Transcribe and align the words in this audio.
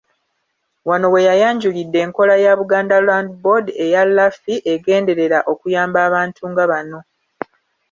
Wano 0.89 1.07
weyayanjulidde 1.13 1.97
enkola 2.05 2.35
ya 2.45 2.53
Buganda 2.59 2.97
Land 3.07 3.31
Board 3.43 3.65
eya 3.85 4.03
LAFI 4.15 4.55
egenderera 4.73 5.39
okuyamba 5.51 5.97
abantu 6.07 6.41
nga 6.51 6.63
bano. 6.71 6.99